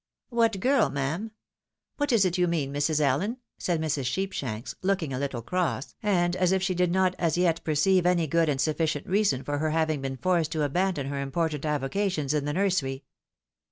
"What 0.29 0.59
girl, 0.59 0.89
ma'am? 0.89 1.29
What 1.97 2.11
is 2.11 2.25
it 2.25 2.35
you 2.35 2.47
mean, 2.47 2.73
Mrs. 2.73 2.99
AUen?" 2.99 3.37
said 3.59 3.79
Mrs. 3.79 4.05
Sheepshanks, 4.07 4.73
looking 4.81 5.13
a 5.13 5.19
Uttle 5.19 5.45
cross, 5.45 5.93
and 6.01 6.35
as 6.35 6.51
if 6.51 6.63
she 6.63 6.73
did 6.73 6.91
not 6.91 7.13
as 7.19 7.37
yet 7.37 7.63
perceive 7.63 8.07
any 8.07 8.25
good 8.25 8.49
and 8.49 8.59
sufficient 8.59 9.05
reason 9.05 9.43
for 9.43 9.59
her 9.59 9.69
having 9.69 10.01
been 10.01 10.17
forced 10.17 10.51
to 10.53 10.63
abandon 10.63 11.05
her 11.05 11.21
important 11.21 11.67
avocations 11.67 12.33
in 12.33 12.45
the 12.45 12.53
nursery. 12.53 13.03